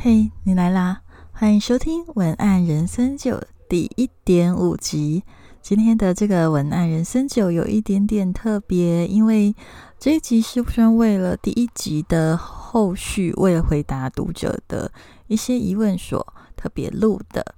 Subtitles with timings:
[0.00, 1.00] 嘿，你来啦！
[1.32, 3.34] 欢迎收听《文案人生九》
[3.68, 5.24] 第一点五集。
[5.60, 9.56] 今天的这个文案人生九有一点点特别，因为
[9.98, 14.92] 这一集是专为了第一集的后续，为了回答读者的
[15.26, 16.24] 一些疑问所
[16.56, 17.56] 特别录的。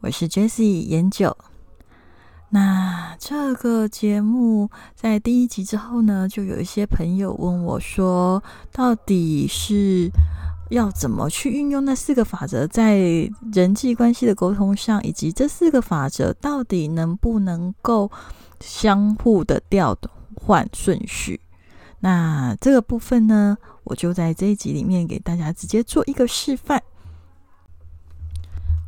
[0.00, 1.36] 我是 Jessie 研九。
[2.48, 8.42] 那这个节目在第一集之后呢，就有一些朋友问我说，
[8.72, 10.10] 到底是
[10.70, 12.98] 要怎么去运用那四个法则在
[13.52, 18.10] 人际关系的沟通上，以及这四个法则到底能不能够
[18.60, 19.96] 相互的调
[20.34, 21.40] 换顺序？
[22.00, 26.82] 那这个部分呢，我就在这一集里面给大家直接做一个示范。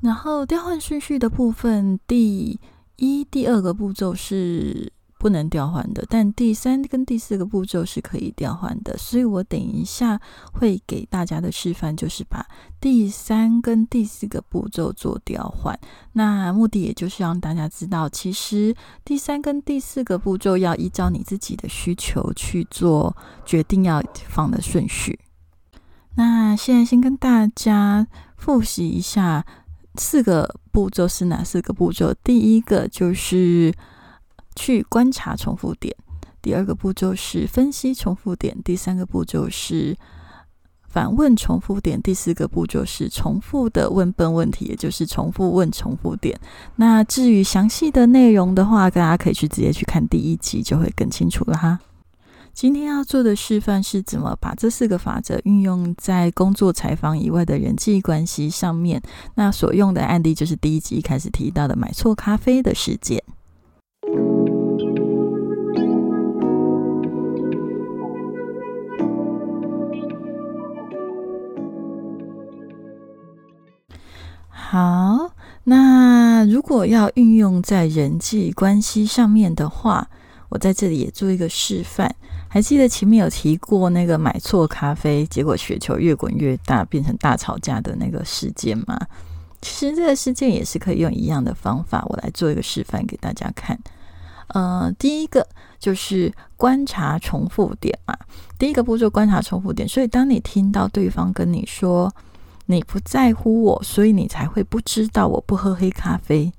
[0.01, 2.61] 然后调换顺序的部分，第
[2.97, 8.97] 一、第二个步骤是不能调换的，但第三跟第四个步骤是可以调换的。
[8.97, 10.21] 所以我等一下
[10.53, 12.47] 会给大家的示范，就是把
[12.81, 15.79] 第三跟第四个步骤做调换。
[16.13, 25.19] 那目的也就是让大家知道，其实第三跟第四个步骤要依照你自己的需求去做决定要放的顺序。
[26.15, 29.45] 那现在先跟大家复习一下。
[30.01, 32.15] 四个步骤是哪四个步骤？
[32.23, 33.75] 第一个就是
[34.59, 35.95] 去观察重复点，
[36.43, 39.97] 第二个步骤是分析重复点，第三个步骤是
[40.89, 46.37] 反问重复点，第四个步骤是重复的问笨问题，也就是重复问重复点。
[46.77, 51.79] 那至于详细的内容的话，大家可以去直接去看第一集，就会更清楚了哈。
[52.55, 59.01] 今天要做的示范是怎么把这四个法则运用在工作采访以外的人际关系上面。
[59.37, 63.23] 那所用的案例就是第一集开始提到的买错咖啡的事件。
[74.71, 75.31] 好，
[75.65, 80.11] 那如果要运用在人际关系上面的话，
[80.51, 82.15] 我在这里也做一个示范。
[82.51, 89.01] 还记得前面有提过那个买错咖啡，结果雪球越滚越大，变成大吵架的那个事件吗？
[89.63, 93.79] 其实这个事件也是可以用一样的方法，我来做一个示范给大家看。
[94.49, 98.15] 呃，第一个就是观察重复点嘛。
[98.59, 102.15] 第一个步骤观察重复点，所以当你听到对方跟你说
[102.71, 106.53] 你不在乎我，所以你才会不知道我不喝黑咖啡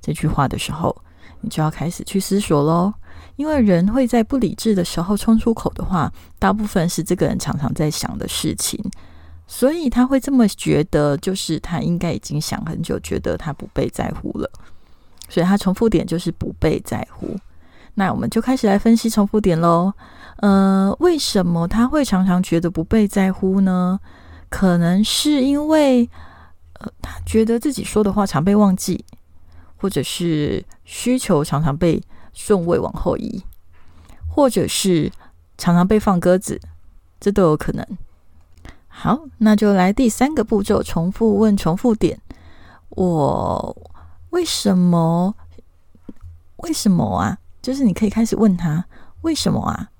[0.00, 0.96] 这句话的时候，
[1.40, 2.94] 你就要开始去思索喽。
[3.34, 8.80] 因为人会在不理智的时候冲出口的话，大部分是这个人常常在想的事情，
[9.48, 14.48] 所以他会这么觉得，就是他应该已经想很久，觉得他不被在乎了，
[15.28, 17.36] 所以他重复点就是不被在乎。
[17.94, 19.92] 那我们就开始来分析重复点喽。
[20.36, 23.98] 呃，为什么他会常常觉得不被在乎呢？
[24.48, 26.08] 可能是因为，
[26.74, 29.04] 呃，他觉得自己说的话常被忘记，
[29.76, 32.02] 或者是需求常常被。
[32.34, 33.42] 顺位往后移，
[34.28, 35.10] 或者是
[35.56, 36.60] 常常被放鸽子，
[37.18, 37.84] 这都有可能。
[38.86, 42.20] 好，那就来第三个步骤，重复问重复点。
[42.90, 43.76] 我
[44.30, 45.34] 为什么？
[46.58, 47.38] 为什么啊？
[47.60, 48.84] 就是你可以开始问他
[49.22, 49.90] 为什么啊？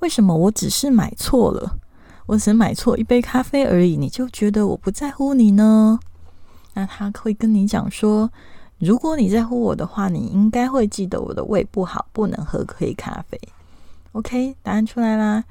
[0.00, 1.78] 为什么我只是买错了？
[2.26, 5.98] 我只买错一杯咖啡而已，你就觉得我不在乎你呢？
[6.74, 8.30] 那他会跟你讲说。
[8.78, 13.40] 如果你在乎我的话，你应该会记得我的胃不好，不能喝黑咖啡。
[14.12, 15.42] OK，答案出来啦。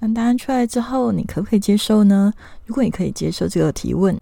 [0.00, 2.32] 那答案出来之后，你可不可以接受呢？
[2.64, 4.18] 如果你可以接受这个提问，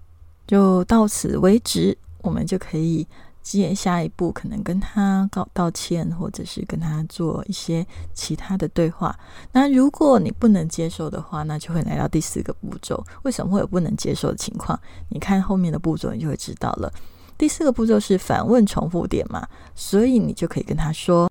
[0.46, 1.96] 就到此为止。
[2.20, 3.06] 我们就可以
[3.44, 9.14] 接下一步，可能跟他告道歉，或者是跟他做一些其他的对话。
[9.52, 13.04] 那如果你不能接受的话，那就会来到第四个步骤。
[13.22, 14.80] 为什么会有不能接受的情况？
[15.10, 16.90] 你看后面的步骤，你就会知道了。
[17.36, 21.30] 第四个步骤是反问重复点嘛，所以你就可以跟他说：“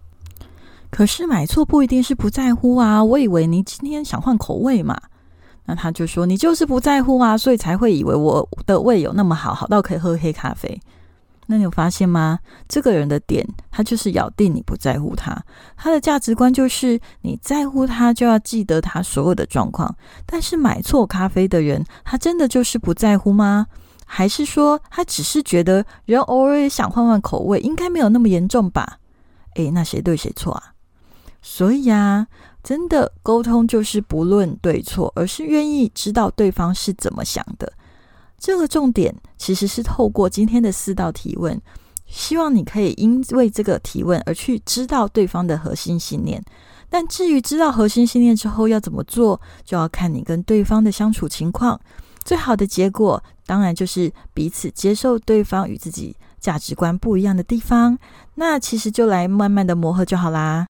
[0.92, 4.96] 可是买错不一定是不在乎啊，我以为你今天想换口味嘛。”
[5.66, 10.80] 那他就说：“你就是不在乎啊，所以才会以为我的胃有那么好，好到可以喝黑咖啡。”
[11.48, 12.40] 那你有发现吗？
[12.68, 15.44] 这个人的点，他就是咬定你不在乎他，
[15.76, 19.96] 他的价值观就是你在乎他就要记得他所有的状况。
[20.26, 23.68] 但是买错咖啡的人，他真的就是不在乎吗？
[24.06, 29.00] 还是说他只是觉得人偶尔也想换换口味，应该没有那么严重吧？
[29.56, 30.74] 诶，那谁对谁错啊？
[31.42, 32.28] 所以啊，
[32.64, 37.74] 真的沟通就是不论对错，而是愿意知道对方是怎么想的。
[38.44, 41.58] 这个重点其实是透过今天的四道提问，
[42.06, 46.44] 希望你可以因为这个提问而去知道对方的核心信念。
[46.90, 51.80] 但至于知道核心信念之后要怎么做，就要看你跟对方的相处情况。
[52.26, 57.98] 最好的结果当然就是彼此接受对方与自己价值观不一样的地方。
[58.36, 60.68] 那其实就来慢慢的磨合就好啦。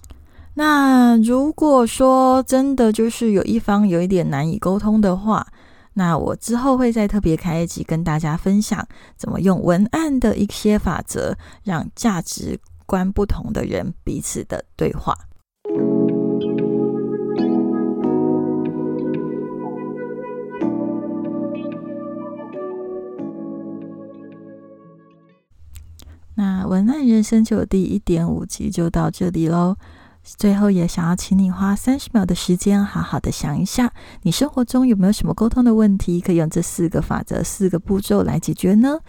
[0.53, 5.47] 那如果说真的就是有一方有一点难以沟通的话，
[5.95, 15.15] 那我之后会再特别开一集跟大家分享，怎么用文案的一些法则，让价值观不同的人彼此的对话。
[26.35, 29.77] 那文案人生就第一点五集就到这里喽。
[30.23, 33.91] 最后也想要请你花三十秒的时间，好好的想一下，
[34.21, 38.99] 你生活中有没有什么沟通的问题，可以用这四个法则、四个步骤来解决呢？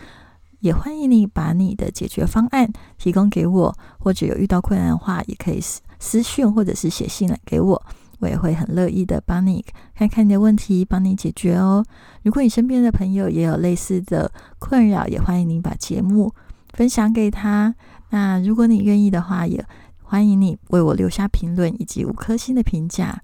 [0.59, 2.69] 也欢迎你把你的解决方案
[2.99, 7.81] 提供给我，或者有遇到困难的话，也可以私私讯或者是写信来给我，
[8.19, 9.65] 我也会很乐意的帮你
[9.95, 11.85] 看看你的问题，帮你解决哦。
[12.23, 16.35] 如果你身边的朋友也有类似的困扰，也欢迎您把节目
[16.73, 17.75] 分享给他。
[18.11, 19.65] 那如果你愿意的话，也。
[20.05, 23.21] 欢迎你为我留下评论以及五颗星的评价。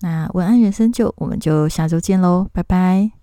[0.00, 3.17] 那文案人生就，我们就下周见喽，拜拜。